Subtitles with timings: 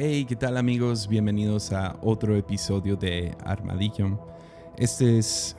[0.00, 1.08] Hey, ¿qué tal amigos?
[1.08, 4.24] Bienvenidos a otro episodio de Armadillo.
[4.76, 5.56] Este es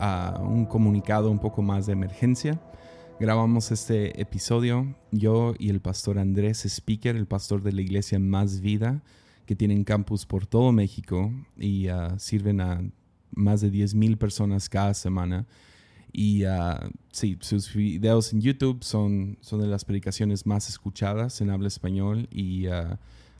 [0.00, 2.60] uh, un comunicado un poco más de emergencia.
[3.20, 8.60] Grabamos este episodio yo y el pastor Andrés Speaker, el pastor de la iglesia Más
[8.60, 9.04] Vida,
[9.46, 12.82] que tienen campus por todo México y uh, sirven a
[13.36, 15.46] más de 10.000 personas cada semana.
[16.12, 21.50] Y uh, sí, sus videos en YouTube son, son de las predicaciones más escuchadas en
[21.50, 22.66] habla español y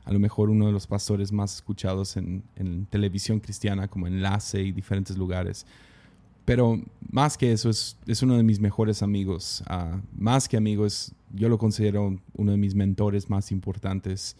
[0.07, 2.41] a lo mejor uno de los pastores más escuchados en,
[2.89, 5.65] televisión cristiana como enlace y diferentes lugares.
[6.45, 9.65] Pero más que eso, es, es uno de mis mejores amigos.
[9.69, 14.37] Uh, más que amigos, yo lo considero uno de mis mentores más importantes.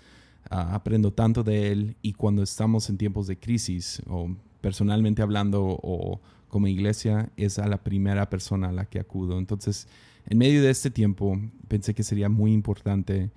[0.49, 5.65] Uh, aprendo tanto de él y cuando estamos en tiempos de crisis, o personalmente hablando,
[5.65, 9.37] o como iglesia, es a la primera persona a la que acudo.
[9.37, 9.89] Entonces,
[10.27, 11.37] en medio de este tiempo,
[11.67, 13.31] pensé que sería muy importante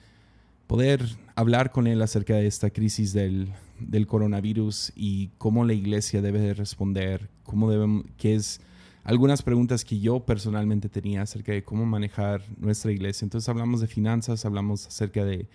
[0.70, 6.22] poder hablar con él acerca de esta crisis del, del coronavirus y cómo la iglesia
[6.22, 8.60] debe de responder, cómo debemos, qué es
[9.02, 13.24] algunas preguntas que yo personalmente tenía acerca de cómo manejar nuestra iglesia.
[13.24, 15.48] Entonces hablamos de finanzas, hablamos acerca de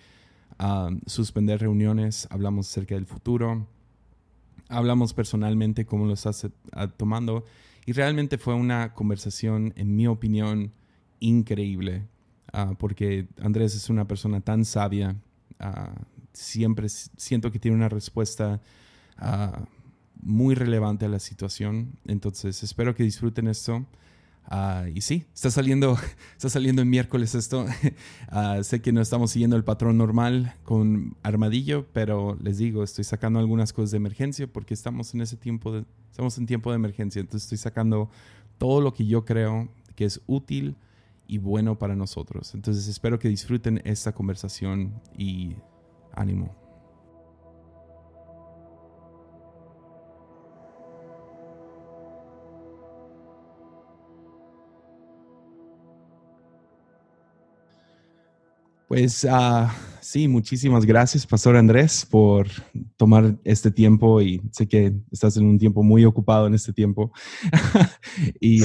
[0.60, 3.66] um, suspender reuniones, hablamos acerca del futuro,
[4.68, 6.46] hablamos personalmente cómo lo estás
[6.98, 7.46] tomando
[7.86, 10.72] y realmente fue una conversación, en mi opinión,
[11.20, 12.04] increíble
[12.52, 15.16] uh, porque Andrés es una persona tan sabia,
[15.60, 18.60] uh, siempre siento que tiene una respuesta
[19.20, 19.64] uh,
[20.20, 23.86] muy relevante a la situación, entonces espero que disfruten esto.
[24.48, 25.98] Uh, y sí, está saliendo,
[26.36, 27.66] está saliendo el miércoles esto.
[28.30, 33.04] Uh, sé que no estamos siguiendo el patrón normal con Armadillo, pero les digo, estoy
[33.04, 36.76] sacando algunas cosas de emergencia porque estamos en ese tiempo, de, estamos en tiempo de
[36.76, 37.20] emergencia.
[37.20, 38.08] Entonces estoy sacando
[38.58, 40.76] todo lo que yo creo que es útil
[41.26, 42.54] y bueno para nosotros.
[42.54, 45.56] Entonces espero que disfruten esta conversación y
[46.12, 46.54] ánimo.
[58.88, 59.66] Pues uh,
[60.00, 62.46] sí, muchísimas gracias, Pastor Andrés, por
[62.96, 67.12] tomar este tiempo y sé que estás en un tiempo muy ocupado en este tiempo.
[68.40, 68.64] uh,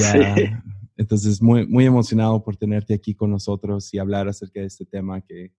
[1.02, 5.20] Entonces muy, muy emocionado por tenerte aquí con nosotros y hablar acerca de este tema
[5.20, 5.52] que,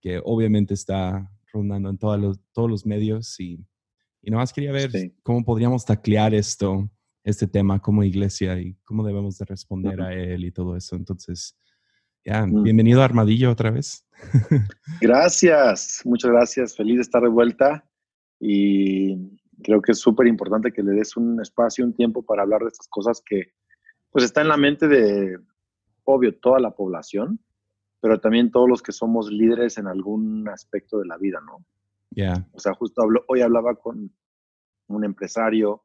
[0.00, 3.64] que obviamente está rondando en todos los, todos los medios y,
[4.22, 5.14] y nada más quería ver sí.
[5.22, 6.90] cómo podríamos taclear esto,
[7.24, 10.06] este tema como iglesia y cómo debemos de responder uh -huh.
[10.06, 10.96] a él y todo eso.
[10.96, 11.56] Entonces,
[12.24, 12.62] ya, mm.
[12.62, 14.06] bienvenido a Armadillo otra vez.
[15.00, 16.76] gracias, muchas gracias.
[16.76, 17.88] Feliz de estar de vuelta
[18.38, 22.62] y creo que es súper importante que le des un espacio, un tiempo para hablar
[22.62, 23.52] de estas cosas que
[24.10, 25.38] pues está en la mente de,
[26.04, 27.40] obvio, toda la población,
[28.00, 31.64] pero también todos los que somos líderes en algún aspecto de la vida, ¿no?
[32.10, 32.34] Ya.
[32.34, 32.48] Yeah.
[32.52, 34.12] O sea, justo hablo, hoy hablaba con
[34.88, 35.82] un empresario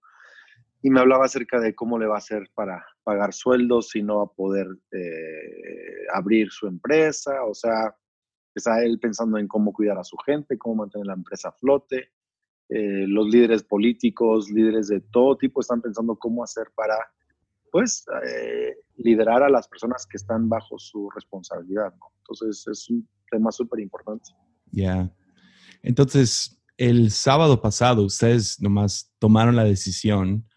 [0.82, 4.18] y me hablaba acerca de cómo le va a hacer para pagar sueldos y no
[4.18, 7.96] va a poder eh, abrir su empresa, o sea,
[8.54, 12.12] está él pensando en cómo cuidar a su gente, cómo mantener la empresa a flote.
[12.70, 16.98] Eh, los líderes políticos, líderes de todo tipo están pensando cómo hacer para,
[17.76, 21.94] pues, eh, liderar a las personas que están bajo su responsabilidad.
[22.00, 22.06] ¿no?
[22.20, 24.30] Entonces, es un tema súper importante.
[24.72, 24.82] Ya.
[24.82, 25.16] Yeah.
[25.84, 30.48] Entonces, el sábado pasado, ustedes nomás tomaron la decisión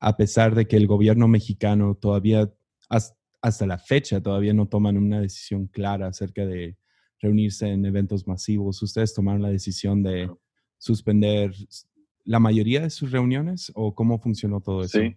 [0.00, 2.52] a pesar de que el gobierno mexicano todavía,
[2.90, 6.76] hasta la fecha, todavía no toman una decisión clara acerca de
[7.22, 8.82] reunirse en eventos masivos.
[8.82, 10.30] ¿Ustedes tomaron la decisión de
[10.76, 11.54] suspender
[12.24, 14.98] la mayoría de sus reuniones o cómo funcionó todo eso?
[14.98, 15.16] Sí.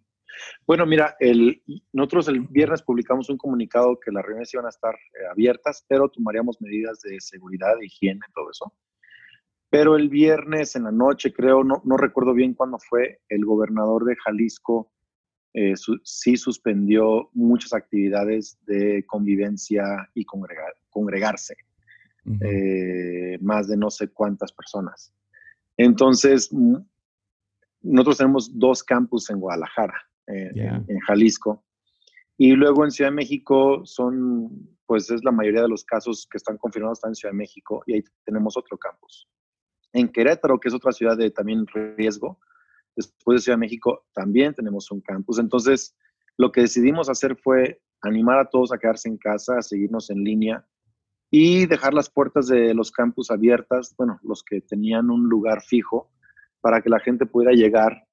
[0.65, 1.61] Bueno, mira, el,
[1.93, 6.09] nosotros el viernes publicamos un comunicado que las reuniones iban a estar eh, abiertas, pero
[6.09, 8.73] tomaríamos medidas de seguridad, de higiene, todo eso.
[9.69, 14.05] Pero el viernes en la noche, creo, no, no recuerdo bien cuándo fue, el gobernador
[14.05, 14.91] de Jalisco
[15.53, 21.55] eh, su, sí suspendió muchas actividades de convivencia y congregar, congregarse.
[22.25, 22.39] Uh -huh.
[22.45, 25.13] eh, más de no sé cuántas personas.
[25.77, 26.51] Entonces,
[27.81, 30.75] nosotros tenemos dos campus en Guadalajara, eh, yeah.
[30.75, 31.63] en, en Jalisco.
[32.37, 36.37] Y luego en Ciudad de México son, pues es la mayoría de los casos que
[36.37, 39.27] están confirmados están en Ciudad de México y ahí tenemos otro campus
[39.93, 41.65] en Querétaro, que es otra ciudad de también
[41.97, 42.39] riesgo.
[42.95, 45.39] Después de Ciudad de México también tenemos un campus.
[45.39, 45.95] Entonces,
[46.37, 50.23] lo que decidimos hacer fue animar a todos a quedarse en casa, a seguirnos en
[50.23, 50.65] línea
[51.31, 56.11] y dejar las puertas de los campus abiertas, bueno, los que tenían un lugar fijo,
[56.61, 58.03] para que la gente pudiera llegar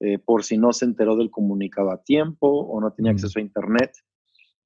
[0.00, 3.42] eh, por si no se enteró del comunicado a tiempo o no tenía acceso a
[3.42, 3.92] internet.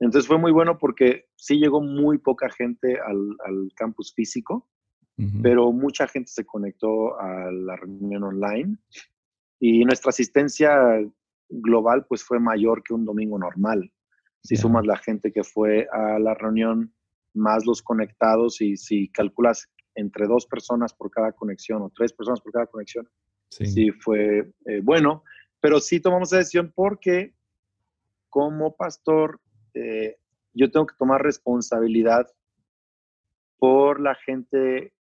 [0.00, 4.68] Entonces fue muy bueno porque sí llegó muy poca gente al, al campus físico,
[5.42, 8.78] pero mucha gente se conectó a la reunión online
[9.58, 10.74] y nuestra asistencia
[11.50, 13.92] global pues fue mayor que un domingo normal.
[14.42, 16.94] Si sumas la gente que fue a la reunión,
[17.34, 22.40] más los conectados y si calculas entre dos personas por cada conexión o tres personas
[22.40, 23.06] por cada conexión,
[23.50, 25.24] sí, fue eh, bueno,
[25.60, 27.34] pero sí tomamos esa decisión porque
[28.28, 29.40] como pastor
[29.74, 30.16] eh,
[30.54, 32.26] yo tengo que tomar responsabilidad
[33.58, 34.94] por la gente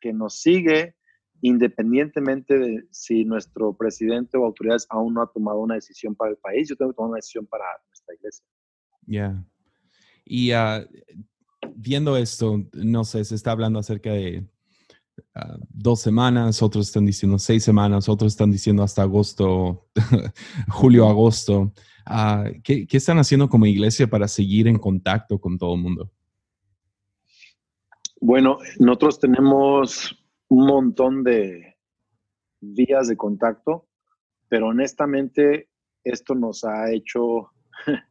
[0.00, 0.96] que nos sigue,
[1.40, 6.36] independientemente de si nuestro presidente o autoridades aún no ha tomado una decisión para el
[6.38, 8.44] país, yo tengo que tomar una decisión para nuestra iglesia.
[9.06, 9.44] Ya.
[10.24, 10.86] Y ah,
[11.74, 14.46] viendo esto, no sé, se está hablando acerca de
[15.34, 19.88] ah, dos semanas, otros están diciendo seis semanas, otros están diciendo hasta agosto,
[20.68, 21.72] julio, agosto.
[22.06, 26.10] Ah, ¿qué, ¿qué, están haciendo como iglesia para seguir en contacto con todo el mundo?
[28.20, 30.18] Bueno, nosotros tenemos
[30.48, 31.76] un montón de
[32.60, 33.88] vías de contacto,
[34.48, 35.68] pero honestamente
[36.04, 37.50] esto nos ha hecho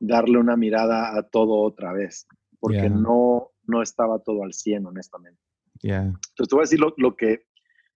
[0.00, 2.26] darle una mirada a todo otra vez,
[2.60, 5.40] porque no, no estaba todo al 100, honestamente.
[5.82, 7.46] Entonces te voy a decir lo, que,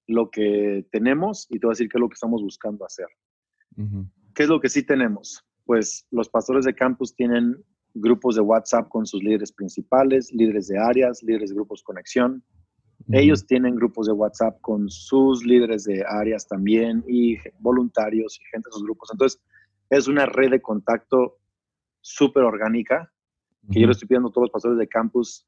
[0.06, 3.06] lo que tenemos y te voy a decir qué es lo que estamos buscando hacer.
[4.34, 5.44] ¿Qué es lo que sí tenemos?
[5.64, 7.56] Pues los pastores de campus tienen
[7.94, 12.42] grupos de WhatsApp con sus líderes principales, líderes de áreas, líderes de grupos conexión.
[13.12, 18.68] Ellos tienen grupos de WhatsApp con sus líderes de áreas también y voluntarios y gente
[18.68, 19.08] de sus grupos.
[19.12, 19.40] Entonces,
[19.88, 21.38] es una red de contacto
[22.00, 23.10] súper orgánica
[23.70, 25.46] que yo le estoy pidiendo a todos los pastores de campus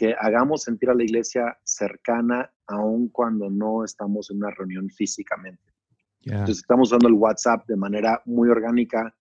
[0.00, 5.74] que hagamos sentir a la iglesia cercana aun cuando no estamos en una reunión físicamente.
[6.22, 9.14] Entonces estamos usando el WhatsApp de manera muy orgánica,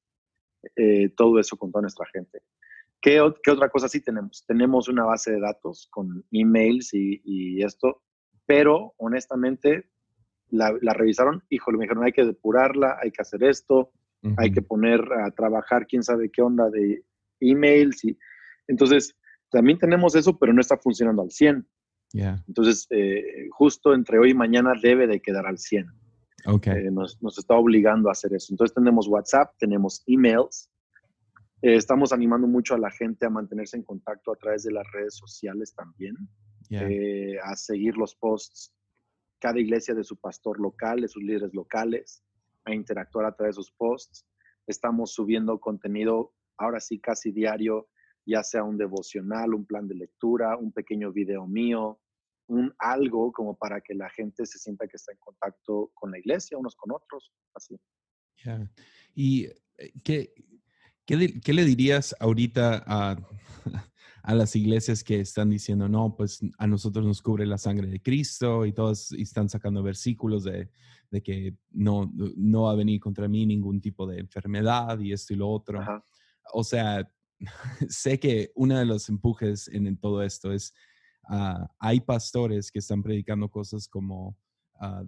[0.77, 2.43] eh, todo eso con toda nuestra gente.
[3.01, 4.45] ¿Qué, otra cosa sí tenemos?
[4.47, 8.01] Tenemos una base de datos con emails y, esto,
[8.45, 9.89] pero honestamente
[10.49, 13.91] la, revisaron, híjole, me dijeron, hay que depurarla, hay que hacer esto,
[14.37, 17.03] hay que poner a trabajar quién sabe qué onda de
[17.41, 18.05] emails.
[18.05, 18.17] Y,
[18.69, 19.19] entonces,
[19.50, 21.68] también tenemos eso, pero no está funcionando al 100.
[22.48, 25.88] Entonces, eh, justo entre hoy y mañana debe de quedar al 100.
[26.46, 26.88] Okay.
[26.88, 28.54] Eh, nos, nos, está obligando a hacer eso.
[28.54, 30.69] Entonces tenemos WhatsApp, tenemos emails.
[31.62, 34.90] Eh, estamos animando mucho a la gente a mantenerse en contacto a través de las
[34.92, 36.16] redes sociales también,
[37.44, 38.74] a seguir los posts,
[39.40, 42.24] cada iglesia de su pastor local, de sus líderes locales,
[42.63, 44.25] a interactuar a través de sus posts.
[44.68, 47.90] Estamos subiendo contenido ahora sí casi diario,
[48.29, 51.99] ya sea un devocional, un plan de lectura, un pequeño video mío,
[52.47, 56.19] un algo como para que la gente se sienta que está en contacto con la
[56.19, 57.79] iglesia, unos con otros, así.
[59.15, 60.33] ¿Y eh, qué,
[61.05, 63.17] qué, le dirías ahorita a,
[64.23, 68.01] a, las iglesias que están diciendo, no, pues a nosotros nos cubre la sangre de
[68.01, 70.69] Cristo y todos están sacando versículos de,
[71.09, 75.33] de que no, no va a venir contra mí ningún tipo de enfermedad y esto
[75.33, 75.81] y lo otro?
[76.53, 77.07] O sea,
[77.89, 80.74] sé que uno de los empujes en todo esto es
[81.31, 84.36] Ah, hay pastores que están predicando cosas como,
[84.80, 85.03] ah,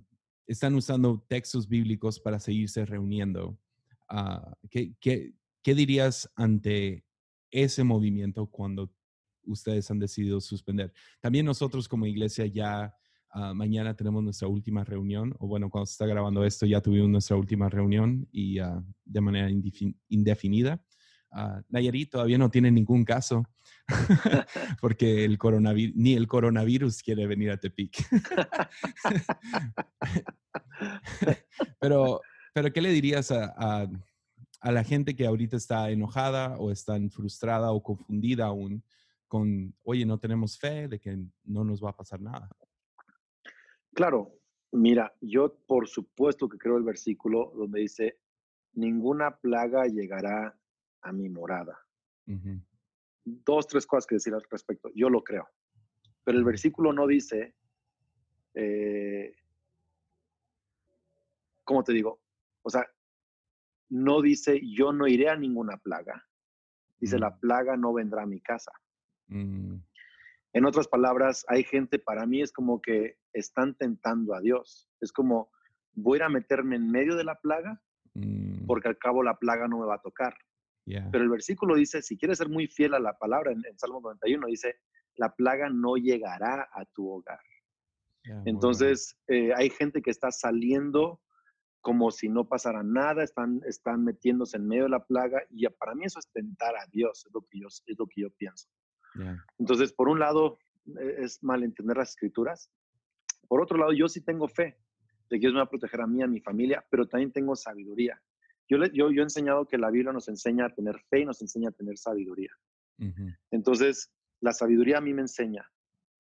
[0.46, 3.58] están usando textos bíblicos para seguirse reuniendo.
[4.08, 5.34] Ah, ¿qué, qué,
[5.76, 7.04] dirías ante
[7.50, 8.94] ese movimiento cuando
[9.46, 10.94] ustedes han decidido suspender?
[11.22, 12.96] También nosotros como iglesia ya
[13.56, 17.38] mañana tenemos nuestra última reunión, o bueno, cuando se está grabando esto ya tuvimos nuestra
[17.38, 18.58] última reunión y
[19.06, 19.50] de manera
[20.10, 20.86] indefinida.
[21.34, 23.46] Uh, Nayarit todavía no tiene ningún caso
[24.82, 27.96] porque el coronavirus, ni el coronavirus quiere venir a Tepic.
[31.80, 32.20] pero,
[32.54, 33.88] pero, ¿qué le dirías a,
[34.62, 38.84] a, la gente que ahorita está enojada o está frustrada o confundida aún
[39.30, 42.50] con, oye, no tenemos fe de que no nos va a pasar nada?
[43.94, 44.34] Claro,
[44.74, 48.20] mira, yo por supuesto que creo el versículo donde dice,
[48.74, 50.58] ninguna plaga llegará
[51.02, 51.78] a mi morada.
[53.24, 54.90] Dos, tres cosas que decir al respecto.
[54.96, 55.48] Yo lo creo.
[56.24, 57.56] Pero el versículo no dice,
[58.54, 59.34] eh,
[61.64, 62.22] ¿cómo te digo?
[62.64, 62.86] O sea,
[63.90, 66.26] no dice, yo no iré a ninguna plaga.
[67.00, 68.72] Dice, la plaga no vendrá a mi casa.
[69.28, 69.78] Mm.
[70.54, 74.90] En otras palabras, hay gente, para mí es como que están tentando a Dios.
[75.00, 75.52] Es como,
[75.94, 77.82] voy a meterme en medio de la plaga
[78.14, 78.66] mm.
[78.66, 80.36] porque al cabo la plaga no me va a tocar.
[80.86, 84.48] Pero el versículo dice, si quieres ser muy fiel a la palabra, en, Salmo 91
[84.48, 84.76] dice,
[85.16, 87.40] la plaga no llegará a tu hogar.
[88.46, 91.20] Entonces, eh, hay gente que está saliendo
[91.82, 95.96] como si no pasara nada, están, están metiéndose en medio de la plaga y para
[95.96, 98.70] mí eso es tentar a Dios, es lo que yo, es lo que yo pienso.
[99.58, 102.72] Entonces, por un lado, e, es malentender las escrituras.
[103.48, 104.78] Por otro lado, yo sí tengo fe
[105.30, 107.56] de que Dios me va a proteger a mí, a mi familia, pero también tengo
[107.56, 108.22] sabiduría.
[108.70, 111.42] Yo, yo, yo he enseñado que la Biblia nos enseña a tener fe y nos
[111.42, 112.52] enseña a tener sabiduría.
[113.50, 115.68] Entonces, la sabiduría a mí me enseña,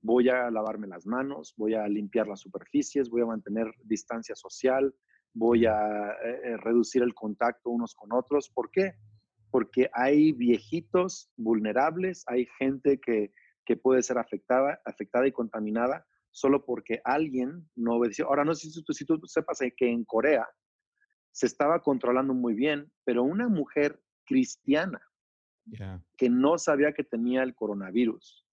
[0.01, 4.93] voy a lavarme las manos, voy a limpiar las superficies, voy a mantener distancia social,
[5.33, 8.50] voy a eh, reducir el contacto unos con otros.
[8.50, 8.95] ¿Por qué?
[9.51, 13.31] Porque hay viejitos vulnerables, hay gente que,
[13.65, 18.27] que puede ser afectada, afectada y contaminada solo porque alguien no obedeció.
[18.27, 20.48] Ahora, no sé si tú, si tú sepas que en Corea
[21.32, 25.02] se estaba controlando muy bien, pero una mujer cristiana
[26.18, 28.46] que no sabía que tenía el coronavirus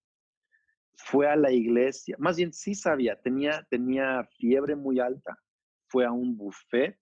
[0.94, 5.38] fue a la iglesia, más bien sí sabía, tenía, tenía fiebre muy alta,
[5.86, 6.98] fue a un buffet,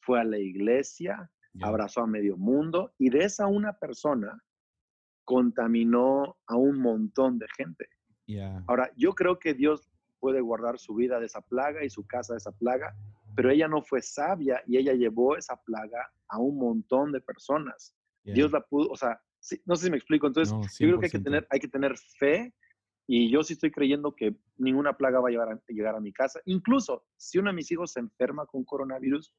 [0.00, 4.42] fue a la iglesia, abrazó a medio mundo y de esa una persona
[5.24, 7.88] contaminó a un montón de gente.
[8.66, 12.34] Ahora, yo creo que Dios puede guardar su vida de esa plaga y su casa
[12.34, 12.94] de esa plaga,
[13.38, 17.94] pero ella no fue sabia y ella llevó esa plaga a un montón de personas.
[18.24, 19.22] Dios la pudo, o sea,
[19.64, 20.26] no sé si me explico.
[20.26, 22.52] Entonces, yo creo que hay que, tener, hay que tener fe
[23.06, 26.12] y yo sí estoy creyendo que ninguna plaga va a, llegar a llegar a mi
[26.12, 26.40] casa.
[26.46, 29.32] Incluso si uno de mis hijos se enferma con coronavirus,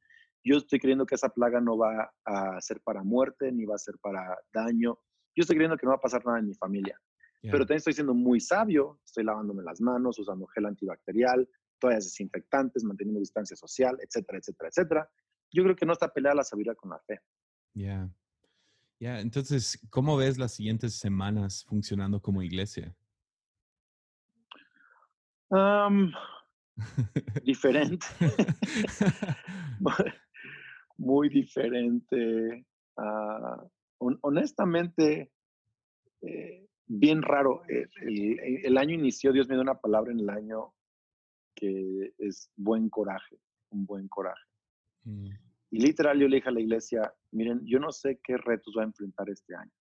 [0.45, 3.79] yo estoy creyendo que esa plaga no va a ser para muerte ni va a
[3.79, 4.97] ser para daño.
[5.35, 6.97] Yo estoy creyendo que no va a pasar nada en mi familia.
[7.41, 11.47] Pero también estoy siendo muy sabio, estoy lavándome las manos, usando gel antibacterial,
[11.79, 15.09] toallas desinfectantes, manteniendo distancia social, etcétera, etcétera, etcétera.
[15.51, 17.19] Yo creo que no está peleada la sabiduría con la fe.
[17.73, 18.09] Ya.
[18.99, 22.95] Ya, entonces, ¿cómo ves las siguientes semanas funcionando como iglesia?
[27.43, 28.05] diferente.
[30.97, 32.65] Muy diferente.
[32.97, 33.63] Ah,
[33.99, 35.31] honestamente,
[36.21, 37.61] eh, bien raro.
[37.67, 40.73] El, año inició, Dios me dio una palabra en el año
[41.59, 43.37] que es buen coraje,
[43.71, 44.47] un buen coraje.
[45.03, 45.27] Mm.
[45.71, 48.83] Y literal yo le dije a la iglesia, miren, yo no sé qué retos va
[48.83, 49.71] a enfrentar este año,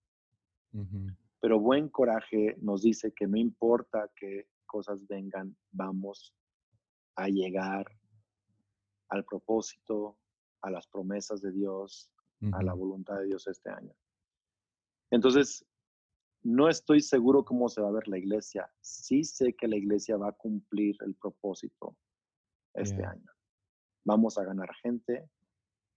[1.40, 6.34] pero buen coraje nos dice que no importa qué cosas vengan, vamos
[7.16, 7.86] a llegar
[9.08, 10.18] al propósito,
[10.60, 12.10] a las promesas de Dios,
[12.52, 13.94] a la voluntad de Dios este año.
[15.10, 15.64] Entonces,
[16.42, 18.70] no estoy seguro cómo se va a ver la iglesia.
[18.80, 21.96] Sí sé que la iglesia va a cumplir el propósito
[22.74, 23.30] este año.
[24.04, 25.28] Vamos a ganar gente,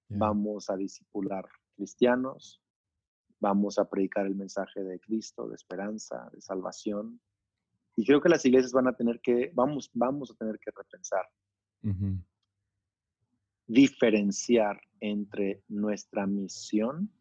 [0.10, 2.62] vamos a discipular cristianos,
[3.40, 7.22] vamos a predicar el mensaje de Cristo, de esperanza, de salvación.
[7.96, 11.28] Y creo que las iglesias van a tener que, vamos, vamos a tener que repensar,
[13.68, 17.12] diferenciar entre nuestra misión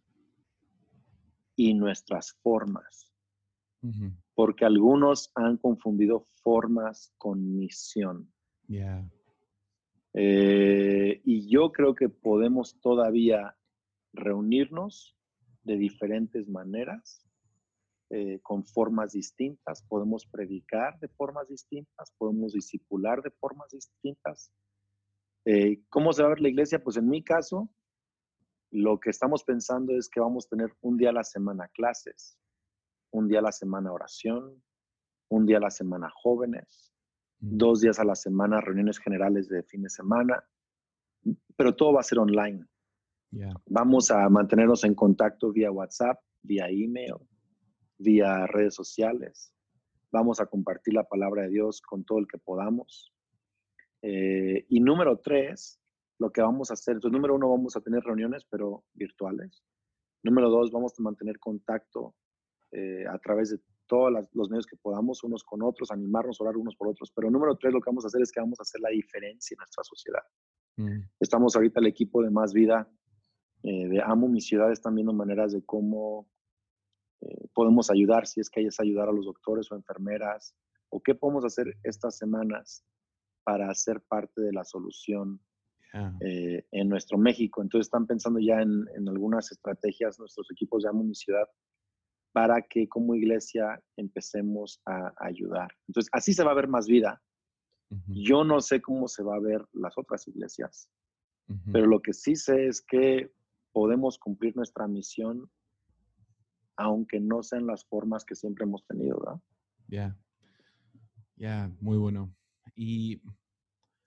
[1.57, 3.10] y nuestras formas.
[4.35, 8.33] Porque algunos han confundido formas con misión.
[10.13, 13.57] Eh, y yo creo que podemos todavía
[14.13, 15.17] reunirnos
[15.63, 17.25] de diferentes maneras,
[18.13, 24.51] eh, con formas distintas, podemos predicar de formas distintas, podemos discipular de formas distintas.
[25.45, 26.83] Eh, ¿Cómo se va a ver la iglesia?
[26.83, 27.71] Pues en mi caso,
[28.73, 32.37] lo que estamos pensando es que vamos a tener un día a la semana clases,
[33.13, 34.63] un día a la semana oración,
[35.29, 36.93] un día a la semana jóvenes,
[37.39, 40.45] dos días a la semana, reuniones generales de fin de semana,
[41.57, 42.67] pero todo va a ser online.
[43.67, 47.15] Vamos a mantenernos en contacto vía WhatsApp, vía email,
[47.99, 49.55] vía redes sociales.
[50.11, 53.13] Vamos a compartir la palabra de Dios con todo el que podamos.
[54.03, 55.81] Eh, y número tres,
[56.19, 59.63] lo que vamos a hacer, entonces número uno, vamos a tener reuniones, pero virtuales.
[60.23, 62.15] Número dos, vamos a mantener contacto
[62.73, 66.77] eh, a través de todos los medios que podamos, unos con otros, animarnos, orar unos
[66.77, 67.11] por otros.
[67.13, 69.55] Pero número tres, lo que vamos a hacer es que vamos a hacer la diferencia
[69.55, 70.23] en nuestra sociedad.
[70.77, 71.09] Mm.
[71.19, 72.89] Estamos ahorita el equipo de Más Vida,
[73.65, 76.29] eh, de Amo mi ciudad, están viendo maneras de cómo
[77.21, 80.55] eh, podemos ayudar, si es que hay es ayudar a los doctores o enfermeras,
[80.89, 82.85] o qué podemos hacer estas semanas
[83.43, 85.41] para ser parte de la solución
[86.21, 87.61] eh, en nuestro México.
[87.61, 91.49] Entonces están pensando ya en, en, algunas estrategias, nuestros equipos de Amo mi ciudad,
[92.33, 95.71] para que como iglesia empecemos a ayudar.
[95.89, 97.21] Entonces, así se va a ver más vida.
[98.07, 100.89] Yo no sé cómo se va a ver las otras iglesias,
[101.73, 103.33] pero lo que sí sé es que
[103.73, 105.51] podemos cumplir nuestra misión
[106.77, 109.41] aunque no sean las formas que siempre hemos tenido, ¿verdad?
[109.89, 110.17] Ya,
[111.37, 112.35] ya, muy bueno.
[112.75, 113.21] Y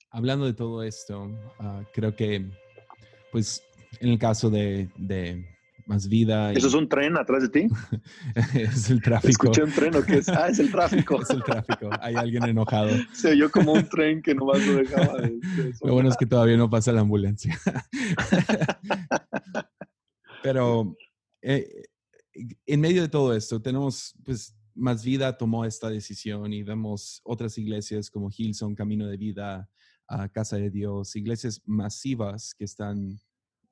[0.09, 2.49] hablando de todo esto, ah, creo que,
[3.31, 3.61] pues,
[3.99, 4.89] en el caso de
[5.85, 6.51] más vida.
[6.53, 7.67] ¿Eso es un tren atrás de ti?
[8.53, 9.29] es el tráfico.
[9.29, 10.29] Escuché un tren o qué es?
[10.29, 11.21] Ah, es el tráfico.
[11.21, 11.89] es el tráfico.
[12.01, 12.89] Hay alguien enojado.
[13.13, 15.39] Se oyó como un tren que nomás lo dejaba de,
[15.81, 17.57] Lo bueno es que todavía no pasa la ambulancia.
[20.43, 20.95] Pero
[21.41, 21.83] eh,
[22.65, 27.57] en medio de todo esto, tenemos, pues, Más Vida tomó esta decisión y vemos otras
[27.57, 29.69] iglesias como Hillsong, Camino de Vida,
[30.31, 33.19] Casa de Dios, iglesias masivas que están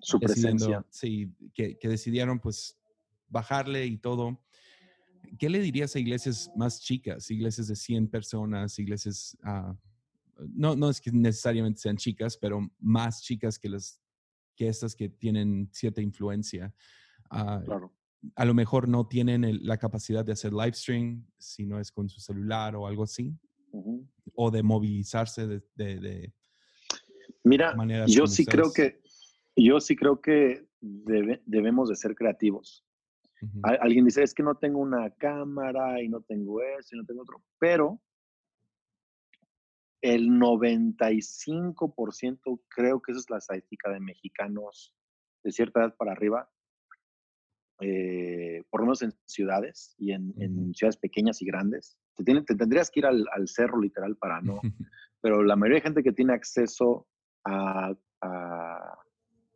[0.01, 0.85] su presencia.
[0.89, 2.77] Sí, que, decidieron pues
[3.27, 4.41] bajarle y todo.
[5.37, 9.75] ¿Qué le dirías a iglesias más chicas, iglesias de 100 personas, iglesias, ah,
[10.49, 14.01] no, no es que necesariamente sean chicas, pero más chicas que, las,
[14.55, 16.73] que estas que tienen cierta influencia?
[17.29, 17.93] Ah, claro.
[18.35, 22.07] A lo mejor no tienen la capacidad de hacer live stream, si no es con
[22.07, 23.35] su celular o algo así,
[24.35, 26.33] o de movilizarse de, de,
[27.43, 27.75] Mira,
[28.07, 29.01] yo sí creo que
[29.55, 32.85] yo sí creo que debemos de ser creativos.
[33.63, 37.23] Alguien dice, es que no tengo una cámara y no tengo eso y no tengo
[37.23, 37.99] otro, pero
[40.01, 44.95] el 95% creo que esa es la estadística de mexicanos
[45.43, 46.47] de cierta edad para arriba,
[47.79, 50.35] eh, por lo menos en ciudades y en,
[50.75, 51.97] ciudades pequeñas y grandes.
[52.15, 52.23] Te,
[52.55, 54.61] tendrías que ir al, cerro literal para no,
[55.19, 57.07] pero la mayoría de gente que tiene acceso
[57.43, 57.95] a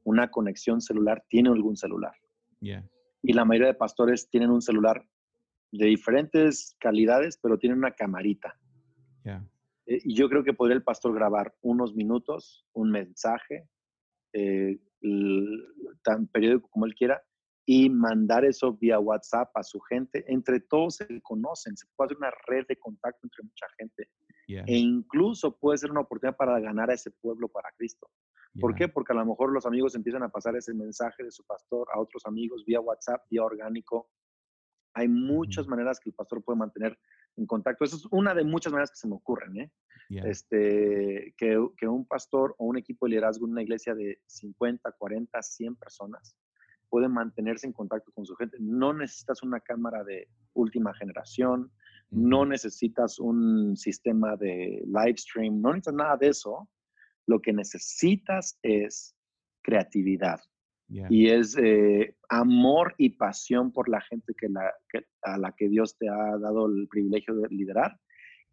[0.05, 2.13] una conexión celular tiene algún celular.
[3.21, 5.05] Y la mayoría de pastores tienen un celular
[5.71, 8.57] de diferentes calidades, pero tienen una camarita.
[9.87, 13.67] Eh, y yo creo que podría el pastor grabar unos minutos, un mensaje,
[14.33, 14.79] eh,
[16.03, 17.21] tan periódico como él quiera,
[17.65, 20.23] y mandar eso vía WhatsApp a su gente.
[20.27, 24.09] Entre todos se conocen, se puede hacer una red de contacto entre mucha gente.
[24.47, 28.07] E incluso puede ser una oportunidad para ganar a ese pueblo para Cristo.
[28.59, 28.87] ¿Por qué?
[28.87, 31.99] Porque a lo mejor los amigos empiezan a pasar ese mensaje de su pastor a
[31.99, 34.09] otros amigos vía WhatsApp, vía orgánico.
[34.93, 36.97] Hay muchas maneras que el pastor puede mantener
[37.35, 37.83] en contacto.
[37.83, 39.57] Eso es una de muchas maneras que se me ocurren.
[39.57, 39.71] ¿eh?
[40.09, 44.91] Este, que, que, un pastor o un equipo de liderazgo en una iglesia de 50,
[44.93, 46.37] 40, 100 personas
[46.89, 48.57] puede mantenerse en contacto con su gente.
[48.59, 51.71] No necesitas una cámara de última generación,
[52.09, 56.69] no necesitas un sistema de live stream, no necesitas nada de eso
[57.27, 59.15] lo que necesitas es
[59.61, 60.39] creatividad.
[60.87, 64.71] Y es eh, amor y pasión por la gente que la,
[65.23, 67.99] a la que Dios te ha dado el privilegio de liderar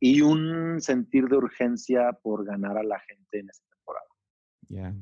[0.01, 4.07] y un sentir de urgencia por ganar a la gente en esta temporada.
[4.69, 4.97] Ya,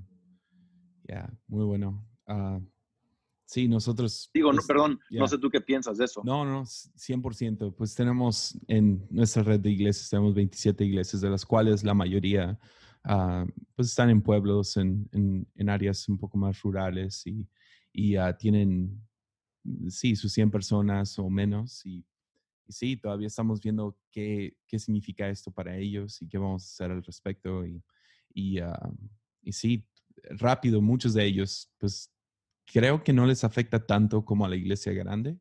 [1.09, 2.05] ya, muy bueno.
[2.27, 2.61] Ah,
[3.47, 4.29] sí, nosotros...
[4.35, 6.23] Digo, no, perdón, no sé tú qué piensas de eso.
[6.25, 7.75] No, no, 100%.
[7.77, 12.59] Pues tenemos en nuestra red de iglesias, tenemos 27 iglesias, de las cuales la mayoría
[13.05, 17.49] Ah, pues están en pueblos, en, en, áreas un poco más rurales y,
[17.93, 19.01] y uh, tienen,
[19.89, 21.85] sí, sus 100 personas o menos.
[21.87, 22.05] Y,
[22.69, 26.91] sí, todavía estamos viendo qué, qué, significa esto para ellos y qué vamos a hacer
[26.91, 27.67] al respecto.
[27.67, 27.83] Y,
[28.35, 28.97] y, uh,
[29.43, 29.87] y sí,
[30.31, 32.13] rápido, muchos de ellos, pues
[32.67, 35.39] creo que no les afecta tanto como a la iglesia grande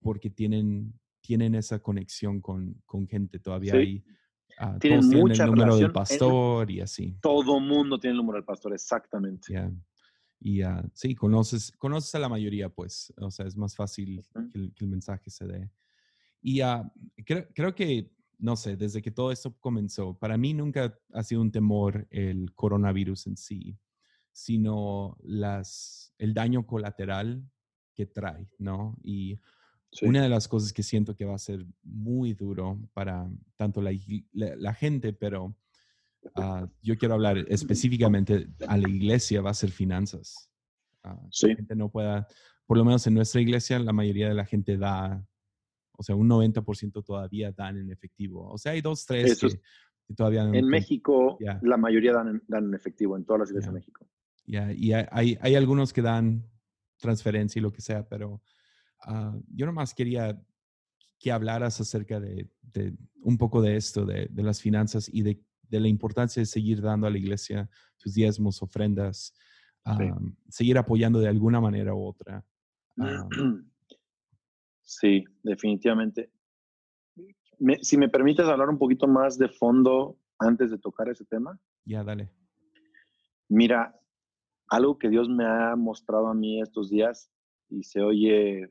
[0.00, 3.38] porque tienen, tienen esa conexión con, con gente.
[3.38, 4.04] Todavía hay
[4.58, 7.16] Ah, tienen mucha el número del pastor y así.
[7.20, 9.52] Todo mundo tiene el número del pastor, exactamente.
[10.40, 13.12] Y uh, sí, conoces, conoces a la mayoría, pues.
[13.16, 15.70] O sea, es más fácil que, el, mensaje se dé.
[16.42, 16.90] Y uh,
[17.24, 21.40] creo, creo, que, no sé, desde que todo esto comenzó, para mí nunca ha sido
[21.40, 23.78] un temor el coronavirus en sí,
[24.32, 27.42] sino las, el daño colateral
[27.94, 28.96] que trae, ¿no?
[29.02, 29.38] Y
[30.02, 33.92] una de las cosas que siento que va a ser muy duro para tanto la,
[34.32, 35.54] la, gente, pero
[36.34, 40.50] ah, yo quiero hablar específicamente a la iglesia, va a ser finanzas.
[41.04, 42.26] Uh, La gente no pueda,
[42.66, 45.24] por lo menos en nuestra iglesia, la mayoría de la gente da,
[45.92, 48.50] o sea, un 90% todavía dan en efectivo.
[48.50, 53.16] O sea, hay dos, tres que, todavía En México, la mayoría dan, dan, en efectivo,
[53.16, 54.06] en todas las iglesias de México.
[54.46, 56.46] Ya, y hay, hay algunos que dan
[56.98, 58.42] transferencia y lo que sea, pero
[59.06, 60.40] Ah, yo nomás quería
[61.18, 62.50] que hablaras acerca de,
[63.22, 65.40] un poco de esto, de, las finanzas y de,
[65.70, 69.34] la importancia de seguir dando a la iglesia sus diezmos, ofrendas,
[70.48, 72.44] seguir apoyando de alguna manera u otra.
[74.82, 76.30] sí, definitivamente.
[77.80, 81.58] si me permites hablar un poquito más de fondo antes de tocar ese tema.
[81.84, 82.30] Ya, dale.
[83.48, 83.98] Mira,
[84.68, 87.30] algo que Dios me ha mostrado a mí estos días
[87.68, 88.70] y se oye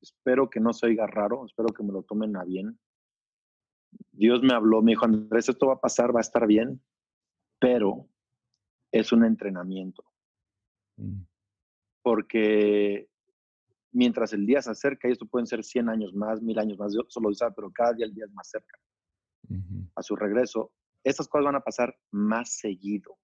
[0.00, 2.78] espero que no se oiga raro, espero que me lo tomen a bien.
[4.12, 6.82] Dios me habló, me dijo, Andrés, esto va a pasar, va a estar bien,
[7.58, 8.08] pero
[8.92, 10.04] es un entrenamiento.
[10.96, 11.22] Mm.
[12.02, 13.08] Porque
[13.92, 16.94] mientras el día se acerca, y esto pueden ser 100 años más, mil años más,
[16.94, 18.78] yo solo sabe, pero cada día el día es más cerca
[19.94, 20.72] a su regreso,
[21.04, 23.16] estas cosas van a pasar más seguido.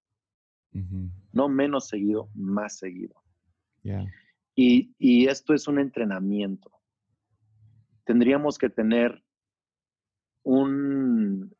[1.31, 3.21] No menos seguido, más seguido.
[4.55, 6.71] Y, y, esto es un entrenamiento.
[8.05, 9.23] Tendríamos que tener
[10.43, 11.55] un,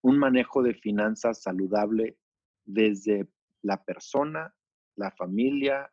[0.00, 2.18] un manejo de finanzas saludable
[2.64, 3.28] desde
[3.62, 4.54] la persona,
[4.96, 5.92] la familia,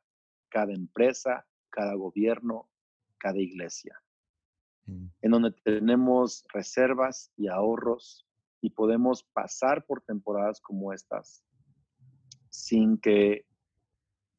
[0.50, 2.70] cada empresa, cada gobierno,
[3.20, 4.02] cada iglesia,
[4.86, 5.08] mm.
[5.22, 8.26] en donde tenemos reservas y ahorros
[8.62, 11.44] y podemos pasar por temporadas como estas
[12.50, 13.46] sin que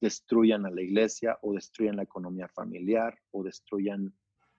[0.00, 4.14] destruyan a la iglesia o destruyan la economía familiar o destruyan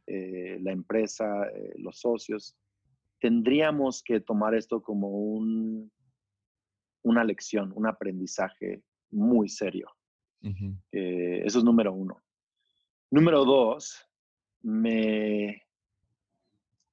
[0.07, 2.55] eh, la empresa, eh, los socios.
[3.19, 5.91] Tendríamos que tomar esto como un,
[7.03, 9.89] una lección, un aprendizaje muy serio.
[10.91, 12.21] Eh, eso es número uno.
[13.11, 14.07] Número dos,
[14.63, 15.63] me,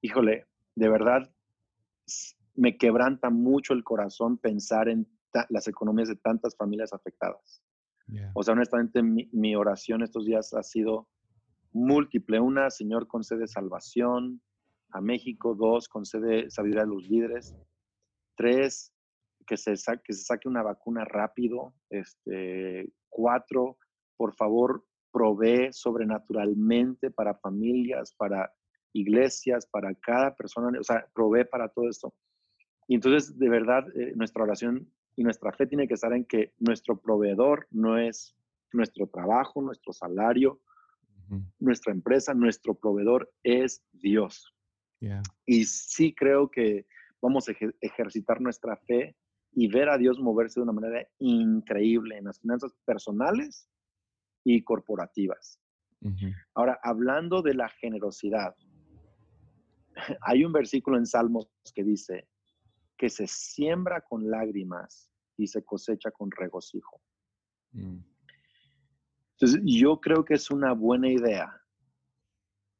[0.01, 1.33] híjole, de verdad,
[2.55, 5.07] me quebranta mucho el corazón pensar en
[5.49, 7.63] las economías de tantas familias afectadas.
[8.33, 11.07] O sea, honestamente, mi, oración estos días ha sido
[11.71, 12.39] múltiple.
[12.39, 14.41] Una, Señor, concede salvación
[14.91, 15.55] a México.
[15.55, 17.55] Dos, concede sabiduría a los líderes.
[18.35, 18.93] Tres,
[19.45, 21.73] que se, que se saque una vacuna rápido.
[21.89, 23.77] Este, cuatro,
[24.17, 28.51] por favor, provee sobrenaturalmente para familias, para
[28.93, 32.13] iglesias, para cada persona, o sea, provee para todo esto.
[32.87, 36.53] Y entonces, de verdad, eh, nuestra oración y nuestra fe tiene que estar en que
[36.59, 38.37] nuestro proveedor no es
[38.71, 40.61] nuestro trabajo, nuestro salario,
[41.59, 44.55] nuestra empresa, nuestro proveedor es Dios.
[45.45, 46.85] Y sí creo que
[47.21, 49.17] vamos a ejercitar nuestra fe
[49.51, 53.67] y ver a Dios moverse de una manera increíble en las finanzas personales
[54.45, 55.59] y corporativas.
[56.53, 58.55] Ahora, hablando de la generosidad,
[60.21, 62.29] hay un versículo en Salmos que dice
[62.97, 65.08] que se siembra con lágrimas
[65.39, 67.01] y se cosecha con regocijo.
[67.71, 67.99] Mm.
[69.33, 71.61] Entonces, yo creo que es una buena idea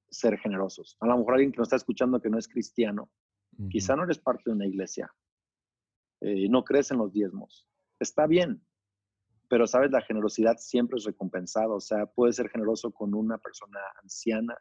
[0.09, 0.97] ser generosos.
[0.99, 3.09] A lo mejor alguien que nos está escuchando que no es cristiano,
[3.69, 5.13] quizá no eres parte de una iglesia,
[6.21, 7.67] eh, no crees en los diezmos.
[7.99, 8.61] Está bien,
[9.49, 11.73] pero sabes, la generosidad siempre es recompensada.
[11.73, 14.55] O sea, puedes ser generoso con una persona anciana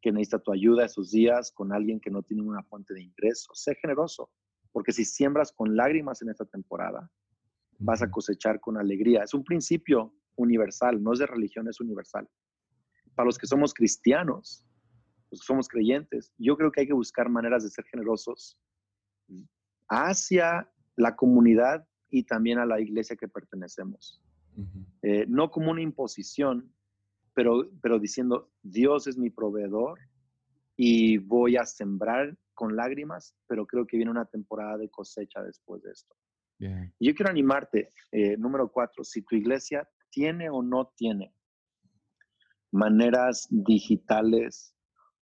[0.00, 3.52] que necesita tu ayuda esos días, con alguien que no tiene una fuente de ingreso.
[3.54, 4.30] Sé generoso,
[4.74, 7.08] porque si siembras con lágrimas en esta temporada,
[7.78, 9.22] vas a cosechar con alegría.
[9.22, 12.28] Es un principio universal, no es de religión, es universal.
[13.14, 14.66] Para los que somos cristianos,
[15.30, 18.58] los que somos creyentes, yo creo que hay que buscar maneras de ser generosos
[19.88, 24.20] hacia la comunidad y también a la iglesia que pertenecemos.
[25.02, 26.74] Eh, no como una imposición,
[27.32, 30.00] pero, pero diciendo, Dios es mi proveedor
[30.76, 35.82] y voy a sembrar con lágrimas, pero creo que viene una temporada de cosecha después
[35.82, 36.14] de esto.
[36.98, 41.34] Y yo quiero animarte, eh, número cuatro, si tu iglesia tiene o no tiene
[42.70, 44.74] maneras digitales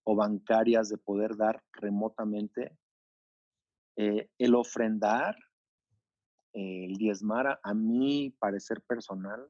[0.05, 2.79] o bancarias de poder dar remotamente,
[3.97, 5.37] eh, el ofrendar
[6.53, 9.49] el diezmar, a, mi parecer personal,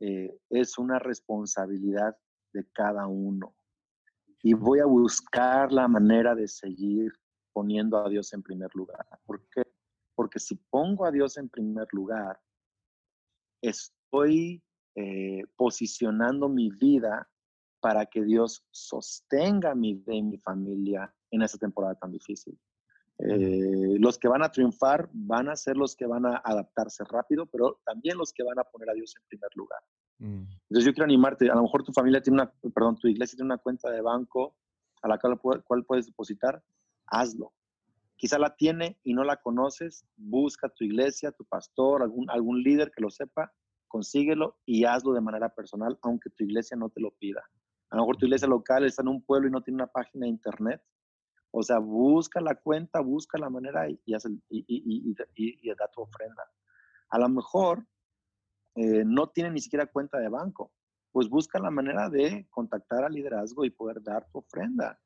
[0.00, 2.16] eh, es una responsabilidad
[2.52, 3.55] de cada uno.
[4.42, 7.12] Y voy a buscar la manera de seguir
[7.52, 9.06] poniendo a Dios en primer lugar.
[9.24, 9.62] ¿Por qué?
[10.14, 12.38] Porque si pongo a Dios en primer lugar,
[13.62, 14.62] estoy
[14.94, 17.28] eh, posicionando mi vida
[17.80, 22.58] para que Dios sostenga mi vida y mi familia en esta temporada tan difícil.
[23.18, 27.46] Eh, los que van a triunfar van a ser los que van a adaptarse rápido,
[27.46, 29.80] pero también los que van a poner a Dios en primer lugar.
[30.18, 30.44] Mm.
[30.68, 33.46] Entonces yo quiero animarte, a lo mejor tu familia tiene una, perdón, tu iglesia tiene
[33.46, 34.56] una cuenta de banco
[35.02, 36.62] a la cual, puedes depositar,
[37.06, 37.52] hazlo.
[38.16, 42.90] Quizá la tiene y no la conoces, busca tu iglesia, tu pastor, algún, algún líder
[42.90, 43.52] que lo sepa,
[43.88, 47.42] consíguelo y hazlo de manera personal, aunque tu iglesia no te lo pida.
[47.90, 50.24] A lo mejor tu iglesia local está en un pueblo y no tiene una página
[50.24, 50.82] de internet,
[51.50, 54.14] o sea, busca la cuenta, busca la manera y, y,
[54.58, 56.44] y, da tu ofrenda.
[57.08, 57.86] A lo mejor
[58.76, 60.72] eh, no tiene ni siquiera cuenta de banco,
[61.12, 65.00] pues busca la manera de contactar al liderazgo y poder dar tu ofrenda.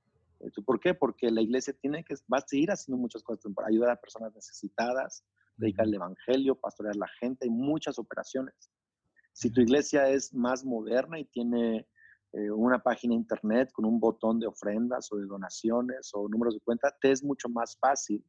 [0.64, 0.94] ¿Por qué?
[0.94, 4.34] Porque la iglesia tiene que, va a seguir haciendo muchas cosas para ayudar a personas
[4.34, 5.24] necesitadas,
[5.56, 8.54] dedicar el evangelio, pastorear a la gente, hay muchas operaciones.
[9.32, 11.86] Si tu iglesia es más moderna y tiene
[12.32, 16.60] eh, una página internet con un botón de ofrendas o de donaciones o números de
[16.60, 18.24] cuenta, te es mucho más fácil.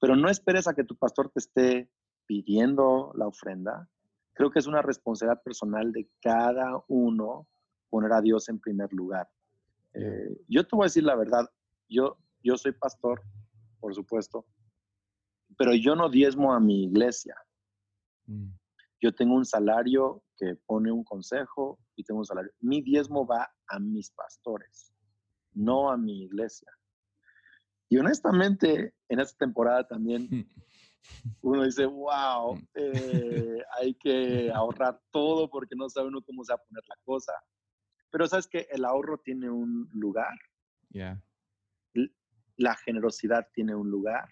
[0.00, 1.90] Pero no esperes a que tu pastor te esté
[2.26, 3.88] pidiendo la ofrenda.
[4.36, 7.48] Creo que es una responsabilidad personal de cada uno
[7.88, 9.26] poner a Dios en primer lugar.
[9.94, 11.50] Eh, yo te voy a decir la verdad,
[11.88, 13.22] yo, yo soy pastor,
[13.80, 14.44] por supuesto,
[15.56, 17.34] pero yo no diezmo a mi iglesia.
[18.26, 18.50] Mm.
[19.00, 22.52] Yo tengo un salario que pone un consejo y tengo un salario.
[22.60, 24.92] Mi diezmo va a mis pastores,
[25.54, 26.70] no a mi iglesia.
[27.88, 30.28] Y honestamente, en esta temporada también
[31.42, 36.56] uno dice, wow, eh, hay que ahorrar todo porque no sabe uno cómo se va
[36.56, 37.32] a poner la cosa.
[38.10, 40.36] Pero sabes que el ahorro tiene un lugar.
[42.56, 44.28] La generosidad tiene un lugar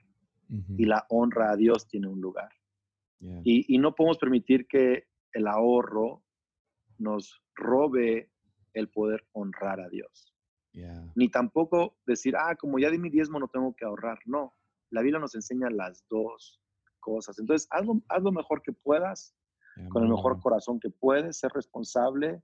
[0.76, 2.50] y la honra a Dios tiene un lugar.
[3.42, 6.22] Y, y, no podemos permitir que el ahorro
[6.98, 8.30] nos robe
[8.74, 10.34] el poder honrar a Dios.
[11.14, 14.18] Ni tampoco decir, ah, como ya di mi diezmo, no tengo que ahorrar.
[14.26, 14.54] No,
[14.90, 16.60] la Biblia nos enseña las dos
[17.05, 17.38] cosas.
[17.38, 17.85] Entonces, haz
[18.23, 19.35] lo, mejor que puedas,
[19.90, 22.43] con el mejor corazón que puedes, ser responsable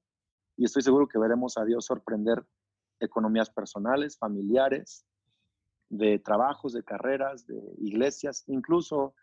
[0.56, 2.44] y estoy seguro que veremos a Dios sorprender
[3.00, 5.06] economías personales, familiares,
[5.88, 9.14] de trabajos, de carreras, de iglesias, incluso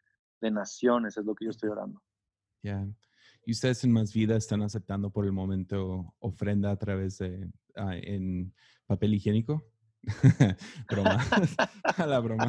[0.42, 2.02] de naciones, es lo que yo estoy orando.
[2.64, 2.88] Ya.
[3.46, 7.96] ¿Y ustedes en Más Vida están aceptando por el momento ofrenda a través de, ah,
[7.96, 8.54] en
[8.88, 9.64] papel higiénico?
[10.90, 11.18] broma,
[11.98, 12.48] a la broma.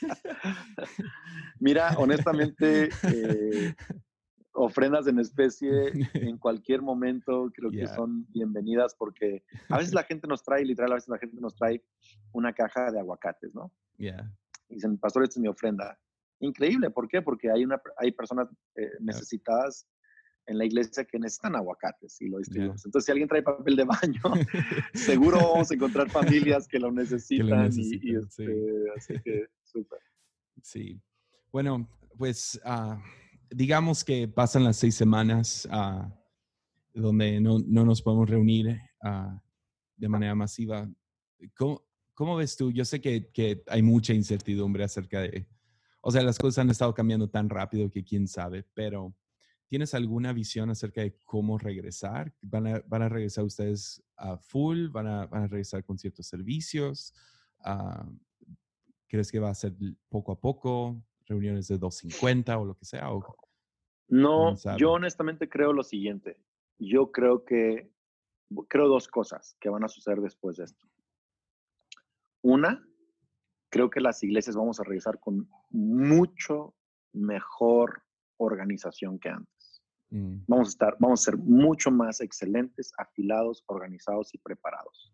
[1.60, 3.74] Mira, honestamente, eh,
[4.52, 10.26] ofrendas en especie en cualquier momento creo que son bienvenidas porque a veces la gente
[10.26, 11.82] nos trae, literal, a veces la gente nos trae
[12.32, 13.72] una caja de aguacates, ¿no?
[13.98, 14.32] Yeah.
[14.68, 15.98] Y dicen, pastor, esta es mi ofrenda.
[16.40, 17.22] Increíble, ¿por qué?
[17.22, 19.86] Porque hay, una, hay personas eh, necesitadas
[20.46, 22.84] en la iglesia que necesitan aguacates y lo distribuimos.
[22.84, 24.20] Entonces, si alguien trae papel de baño,
[24.94, 27.70] seguro vamos a encontrar familias que lo necesitan.
[27.72, 29.98] y, este, así que, súper.
[30.62, 31.00] Sí.
[31.52, 32.96] Bueno, pues uh,
[33.50, 36.08] digamos que pasan las seis semanas uh,
[36.94, 39.38] donde no, no, nos podemos reunir uh,
[39.96, 40.88] de manera masiva.
[41.56, 42.70] ¿Cómo, ¿Cómo, ves tú?
[42.70, 45.46] Yo sé que, que hay mucha incertidumbre acerca de,
[46.00, 49.14] o sea, las cosas han estado cambiando tan rápido que quién sabe, pero
[49.68, 52.32] ¿Tienes alguna visión acerca de cómo regresar?
[52.40, 54.88] ¿Van a, van a regresar ustedes a full?
[54.88, 57.12] ¿Van a, van a regresar con ciertos servicios?
[57.60, 58.08] Ah,
[59.08, 59.72] ¿Crees que va a ser
[60.08, 61.02] poco a poco?
[61.26, 63.08] ¿Reuniones de 250 o lo que sea?
[64.08, 66.38] no, yo honestamente creo lo siguiente.
[66.78, 67.90] Yo creo que,
[68.68, 70.86] creo dos cosas que van a suceder después de esto.
[72.42, 72.86] Una,
[73.70, 76.74] creo que las iglesias vamos a regresar con mucho
[77.12, 78.04] mejor
[78.36, 79.55] organización que antes.
[80.10, 80.38] Mm.
[80.46, 85.12] Vamos a estar, vamos a ser mucho más excelentes, afilados, organizados y preparados.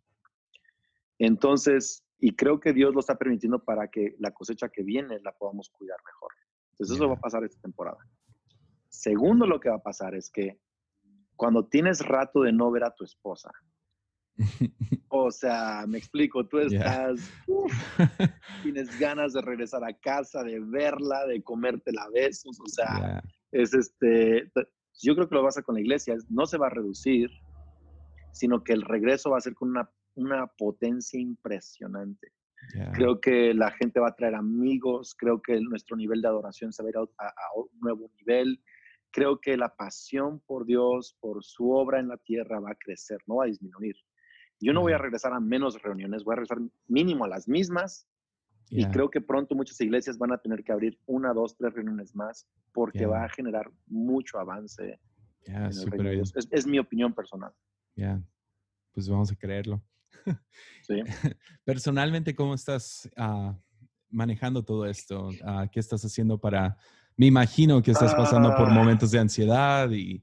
[1.18, 5.32] Entonces, y creo que Dios lo está permitiendo para que la cosecha que viene la
[5.32, 6.32] podamos cuidar mejor.
[6.72, 7.98] Entonces, eso va a pasar esta temporada.
[8.88, 10.60] Segundo, lo que va a pasar es que
[11.36, 13.50] cuando tienes rato de no ver a tu esposa,
[15.08, 17.20] o sea, me explico, tú estás,
[18.62, 23.74] tienes ganas de regresar a casa, de verla, de comerte la besos, o sea, es
[23.74, 24.50] este,
[25.00, 27.30] yo creo que lo va a con la iglesia, no se va a reducir,
[28.32, 32.32] sino que el regreso va a ser con una, una potencia impresionante.
[32.92, 36.82] Creo que la gente va a traer amigos, creo que nuestro nivel de adoración se
[36.82, 37.02] va a ir a,
[37.56, 38.62] un nuevo nivel,
[39.10, 43.18] creo que la pasión por Dios, por su obra en la tierra va a crecer,
[43.26, 43.96] no va a disminuir.
[44.60, 48.08] Yo no voy a regresar a menos reuniones, voy a regresar mínimo a las mismas
[48.74, 52.14] y creo que pronto muchas iglesias van a tener que abrir una, dos, tres reuniones
[52.14, 54.98] más porque va a generar mucho avance.
[56.50, 57.52] Es, mi opinión personal.
[57.94, 58.22] Ya,
[58.92, 59.82] pues vamos a creerlo.
[60.86, 61.02] Sí.
[61.64, 63.58] Personalmente, ¿cómo estás ah,
[64.08, 65.30] manejando todo esto?
[65.44, 66.78] Ah, ¿Qué estás haciendo para...
[67.14, 68.72] Me imagino que estás pasando por ah.
[68.72, 70.22] momentos de ansiedad y,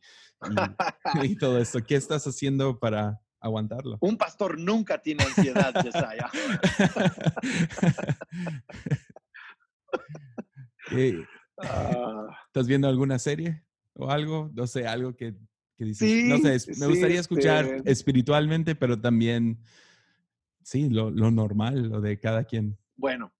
[1.23, 1.83] y todo esto.
[1.83, 3.97] ¿Qué estás haciendo para aguantarlo.
[4.01, 6.29] Un pastor nunca tiene ansiedad, Yesaya.
[11.61, 12.27] Ah.
[12.47, 14.49] ¿Estás viendo alguna serie o algo?
[14.53, 15.35] No sé, algo que,
[15.77, 16.25] que dices.
[16.25, 19.59] no sé, me gustaría escuchar este espiritualmente, pero también,
[20.63, 22.77] sí, lo, lo, normal, lo de cada quien.
[22.95, 23.33] Bueno,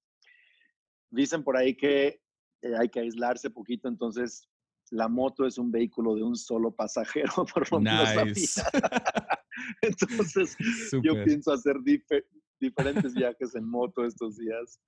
[1.10, 2.22] dicen por ahí que
[2.62, 4.49] eh, hay que aislarse poquito, entonces
[4.92, 8.10] la moto es un vehículo de un solo pasajero, por lo menos
[9.82, 10.56] Entonces,
[11.04, 11.76] yo pienso hacer
[12.60, 14.80] diferentes viajes en moto estos días.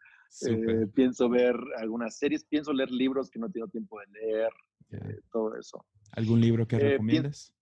[0.48, 4.52] Eh, pienso ver algunas series, pienso leer libros que no tengo tiempo de leer,
[4.92, 5.86] eh, todo eso.
[6.14, 7.54] ¿Algún libro que eh, recomiendes?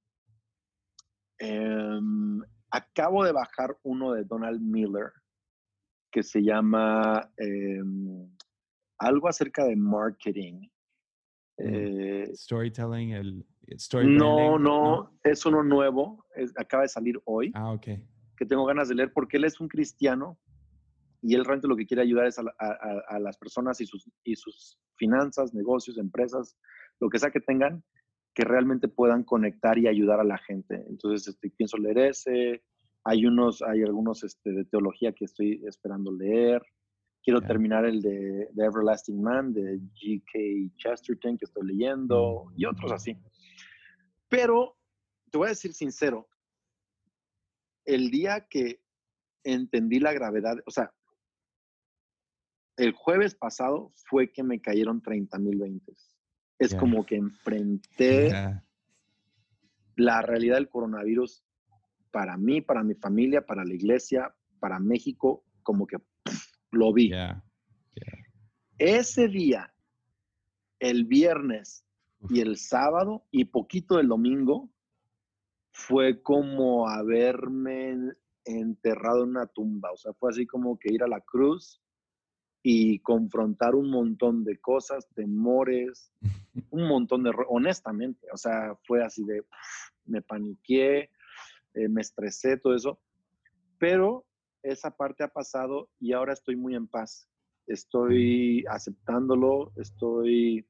[1.40, 5.12] Em, acabo de bajar uno de Donald Miller
[6.12, 8.30] que se llama em,
[9.00, 10.68] algo acerca de marketing.
[11.60, 12.34] Mm.
[12.36, 13.46] storytelling, el
[13.76, 17.88] Story no, no, es uno nuevo, es- acaba de salir hoy, Ah, ok.
[18.38, 20.40] que tengo ganas de leer porque él es un cristiano
[21.22, 24.80] y él realmente lo que quiere ayudar es a las personas y sus, y sus
[24.96, 26.58] finanzas, negocios, empresas,
[27.02, 27.84] lo que sea que tengan,
[28.34, 30.86] que realmente puedan conectar y ayudar a la gente.
[30.88, 32.64] Entonces, este, pienso leer ese.
[33.04, 36.62] Hay unos, hay algunos este, de teología que estoy esperando leer.
[37.24, 37.48] Quiero Ya.
[37.48, 40.74] terminar el de, de Everlasting Man, de G.K.
[40.78, 43.18] Chesterton, que estoy leyendo, y otros así.
[44.30, 44.78] Pero,
[45.32, 46.28] te voy a decir sincero,
[47.86, 48.82] el día que
[49.44, 50.94] entendí la gravedad, o sea,
[52.78, 55.94] el jueves pasado fue que me cayeron 30 mil 20.
[56.60, 56.78] Es Ya.
[56.80, 58.64] como que enfrenté Ya,
[59.98, 61.44] la realidad del coronavirus
[62.12, 65.98] para mí, para mi familia, para la iglesia, para México, como que
[66.72, 67.12] lo vi.
[68.78, 69.74] Ese día,
[70.80, 71.86] el viernes
[72.30, 74.70] y el sábado y poquito del domingo,
[75.72, 78.14] fue como haberme
[78.46, 79.92] enterrado en una tumba.
[79.92, 81.82] O sea, fue así como que ir a la cruz
[82.62, 86.12] y confrontar un montón de cosas, temores,
[86.72, 87.32] un montón de...
[87.48, 89.44] Honestamente, o sea, fue así de...
[90.06, 91.12] Me paniqué,
[91.74, 93.00] eh, me estresé, todo eso.
[93.78, 94.26] Pero
[94.64, 97.28] esa parte ha pasado y ahora estoy muy en paz.
[97.68, 100.68] Estoy aceptándolo, estoy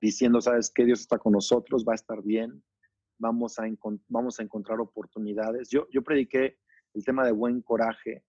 [0.00, 2.62] diciendo, sabes que Dios está con nosotros, va a estar bien,
[3.18, 3.64] vamos a,
[4.08, 5.68] vamos a encontrar oportunidades.
[5.70, 6.58] Yo, yo prediqué
[6.94, 8.24] el tema de buen coraje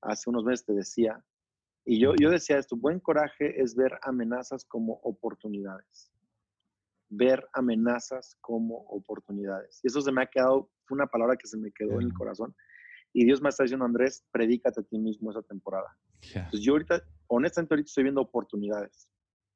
[0.00, 1.24] hace unos meses, te decía,
[1.84, 6.12] y yo, yo decía esto, buen coraje es ver amenazas como oportunidades.
[7.08, 9.80] Ver amenazas como oportunidades.
[9.82, 12.14] Y eso se me ha quedado, fue una palabra que se me quedó en el
[12.14, 12.54] corazón.
[13.12, 15.96] Y Dios me está diciendo, Andrés, predícate a ti mismo esa temporada.
[16.34, 16.44] Ya.
[16.44, 19.08] Entonces yo ahorita, honestamente ahorita estoy viendo oportunidades.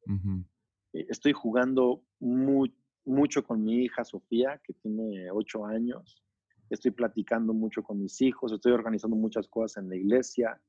[0.07, 0.45] Ujú.
[0.93, 2.67] Eh, Estoy jugando mu-
[3.05, 6.23] mucho con mi hija Sofía, que tiene ocho años.
[6.71, 10.61] Estoy platicando mucho con mis hijos, estoy organizando muchas cosas en la iglesia.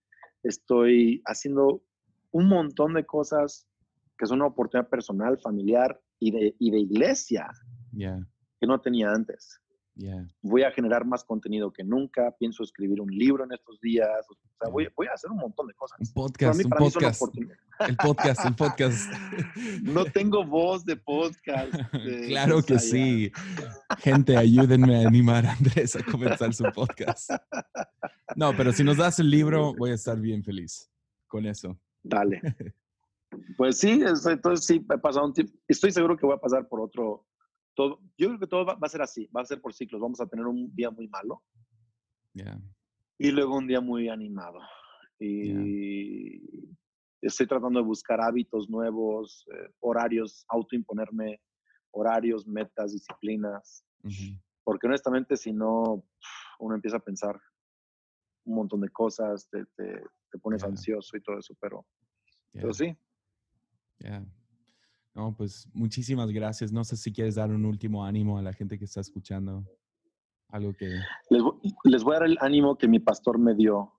[0.43, 1.83] Estoy haciendo
[2.31, 3.67] un montón de cosas
[4.17, 7.49] que son una oportunidad personal, familiar y de, y de iglesia
[7.91, 8.19] Ya,
[8.59, 9.59] que no tenía antes.
[9.97, 10.27] Ya.
[10.41, 12.31] Voy a generar más contenido que nunca.
[12.39, 14.07] Pienso escribir un libro en estos días.
[14.29, 15.97] O sea, voy, voy a hacer un montón de cosas.
[15.99, 17.21] Un Para podcast, mí, un para podcast.
[17.79, 19.11] El podcast, el podcast.
[19.83, 21.73] No tengo voz de podcast.
[21.93, 23.31] de claro que sí.
[23.99, 27.31] Gente, ayúdenme a animar a Andrés a comenzar su podcast.
[28.35, 30.89] No, pero si nos das el libro, voy a estar bien feliz
[31.27, 31.77] con eso.
[32.03, 32.41] Dale.
[33.57, 35.51] Pues sí, es- entonces sí, he pasado un tiempo.
[35.67, 37.25] Estoy seguro que voy a pasar por otro.
[37.77, 40.01] Todo, yo creo que todo va, va a ser así, va a ser por ciclos.
[40.01, 41.43] Vamos a tener un día muy malo
[42.33, 42.59] Ya,
[43.19, 44.59] y luego un día muy animado.
[45.19, 46.41] Y
[47.21, 51.39] estoy tratando de buscar hábitos nuevos, eh, horarios, autoimponerme
[51.91, 53.83] horarios, metas, disciplinas.
[54.03, 56.03] ujú, Porque honestamente, si no,
[56.59, 57.39] uno empieza a pensar
[58.45, 60.67] un montón de cosas, te, te- te pones Ya.
[60.69, 61.85] ansioso y todo eso, pero,
[62.53, 62.97] pero sí.
[65.17, 66.71] No, pues muchísimas gracias.
[66.71, 69.65] No sé si quieres dar un último ánimo a la gente que está escuchando.
[70.49, 70.85] Algo que...
[71.31, 71.41] Les,
[71.85, 73.91] les voy a dar el ánimo que mi pastor me dio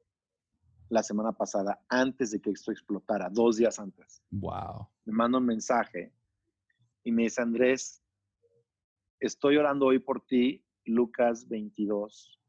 [0.91, 4.23] la semana pasada, antes de que esto explotara, dos días antes.
[4.31, 4.87] Wow.
[5.07, 6.15] Me manda un mensaje
[7.03, 8.01] y me dice, Andrés,
[9.19, 12.41] estoy orando hoy por ti, Lucas 22,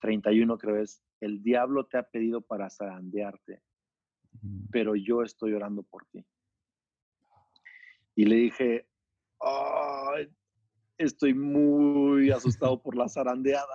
[0.00, 3.62] 31 creo es, el diablo te ha pedido para zarandearte,
[4.72, 6.26] pero yo estoy orando por ti.
[8.16, 8.86] Y le dije,
[9.40, 10.28] "Ay,
[10.98, 13.74] estoy muy asustado por la zarandeada.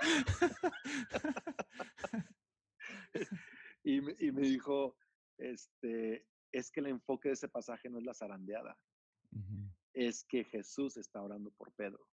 [3.84, 4.96] y, me, y me dijo,
[5.38, 8.76] este, es que el enfoque de ese pasaje no es la zarandeada,
[9.92, 12.06] es que Jesús está orando por Pedro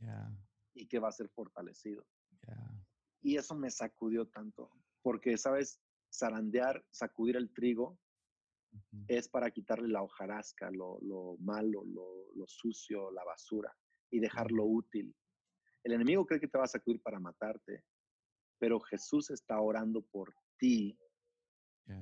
[0.00, 0.30] Ya,
[0.74, 2.06] y que va a ser fortalecido.
[2.46, 2.56] ya.
[3.22, 4.70] Y eso me sacudió tanto,
[5.02, 5.80] porque, ¿sabes?
[6.12, 7.98] Zarandear, sacudir el trigo,
[9.08, 13.74] es para quitarle la hojarasca, lo, lo malo, lo, lo sucio, la basura
[14.10, 15.14] y dejarlo útil.
[15.84, 17.84] El enemigo cree que te va a sacudir para matarte,
[18.58, 20.98] pero Jesús está orando por ti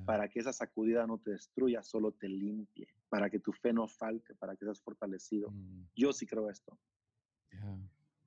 [0.05, 3.87] para que esa sacudida no te destruya, solo te limpie, para que tu fe no
[3.87, 5.51] falte, para que seas fortalecido.
[5.51, 6.79] mm, Yo sí creo esto.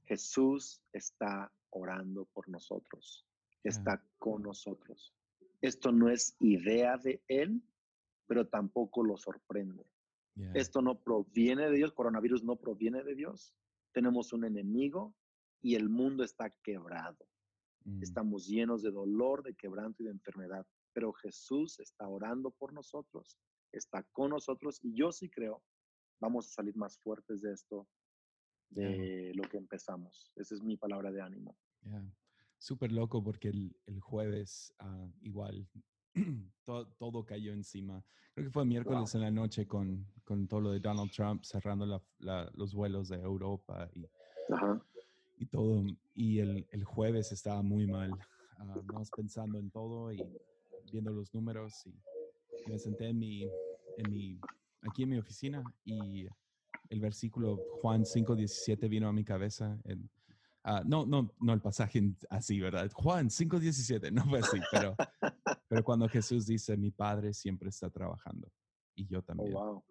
[0.05, 3.27] Jesús está orando por nosotros,
[3.64, 5.12] está con nosotros.
[5.61, 7.61] Esto no es idea de Él,
[8.29, 9.85] pero tampoco lo sorprende.
[10.55, 13.53] Esto no proviene de Dios, coronavirus no proviene de Dios.
[13.93, 15.16] Tenemos un enemigo
[15.61, 17.26] y el mundo está quebrado.
[17.85, 20.64] mm, Estamos llenos de dolor, de quebranto y de enfermedad.
[20.93, 23.37] Pero Jesús está orando por nosotros,
[23.72, 25.64] está con nosotros y yo sí creo,
[26.20, 27.89] vamos a salir más fuertes de esto,
[28.70, 30.31] de lo que empezamos.
[30.37, 31.57] Esa es mi palabra de ánimo.
[32.59, 35.68] Súper loco porque el, el jueves ah, igual
[36.64, 38.03] todo, todo, cayó encima.
[38.35, 42.03] Creo que fue miércoles en la noche con, con, todo lo de Donald Trump cerrando
[42.19, 44.07] la, los vuelos de Europa y,
[45.39, 45.83] y todo.
[46.14, 48.12] Y el, el, jueves estaba muy mal.
[48.61, 50.21] Uh, pensando en todo y
[50.91, 51.95] viendo los números y,
[52.69, 53.45] me senté en mi,
[53.97, 54.41] en mi,
[54.83, 56.27] aquí en mi oficina y
[56.91, 59.79] el versículo Juan 5.17 vino a mi cabeza.
[59.85, 60.11] En,
[60.71, 62.91] Ah, no, no, no el pasaje así, ¿verdad?
[62.93, 64.95] Juan 5.17, no fue así, pero,
[65.69, 68.51] pero cuando Jesús dice, mi Padre siempre está trabajando
[68.95, 69.53] y yo oh, también.
[69.53, 69.85] wow.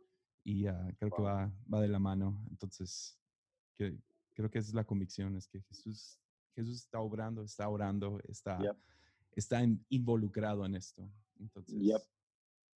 [0.44, 2.46] Y uh, creo que va, va de la mano.
[2.50, 3.20] Entonces,
[3.76, 3.98] que,
[4.34, 6.20] creo que esa es la convicción, es que Jesús,
[6.56, 8.58] Jesús está obrando, está orando, está,
[9.32, 11.12] está involucrado en esto.
[11.40, 12.02] Entonces, yep.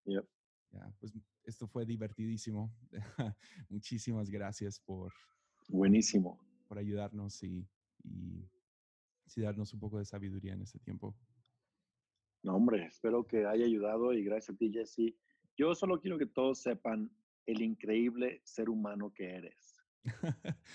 [0.06, 0.26] Yep.
[0.72, 2.74] Ya, pues esto fue divertidísimo.
[3.70, 5.14] Muchísimas gracias por...
[5.68, 6.40] Buenísimo.
[6.68, 7.68] Por ayudarnos y
[8.04, 8.50] y
[9.26, 11.16] sí darnos un poco de sabiduría en este tiempo.
[12.44, 15.16] No, hombre, espero que haya ayudado y gracias a ti, Jesse.
[15.58, 17.12] Yo solo quiero que todos sepan
[17.46, 19.74] el increíble ser humano que eres.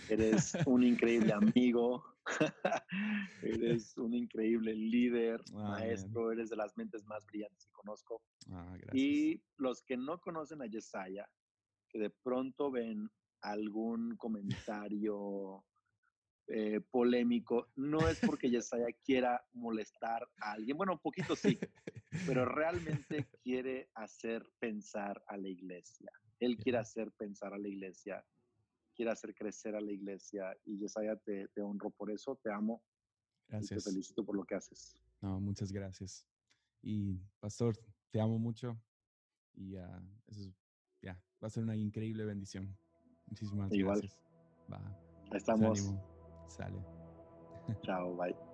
[0.09, 2.05] eres un increíble amigo,
[3.43, 8.23] eres un increíble líder, maestro, eres de las mentes más brillantes que conozco.
[8.51, 11.29] Ah, y los que no conocen a Yesaya,
[11.89, 13.09] que de pronto ven
[13.43, 15.65] algún comentario
[16.49, 21.59] eh, polémico, no es porque Yesaya quiera molestar a alguien, bueno, un poquito sí,
[22.27, 26.11] pero realmente quiere hacer pensar a la iglesia.
[26.41, 28.25] Él quiere hacer pensar a la iglesia,
[28.95, 32.83] quiere hacer crecer a la iglesia y Yesaya te, te honro por eso, te amo.
[33.49, 33.85] Gracias.
[33.85, 34.97] te felicito por lo que haces.
[35.21, 36.27] No, muchas gracias.
[36.83, 37.79] Y pastor,
[38.11, 38.81] te amo mucho
[39.55, 40.53] y uh, eso
[41.01, 42.77] ya va a ser una increíble bendición.
[43.27, 44.01] Muchísimas Igual.
[44.01, 44.21] gracias.
[44.71, 44.81] Va.
[45.33, 46.12] Estamos.
[46.57, 46.83] Sale.
[47.85, 48.52] Ciao, bye.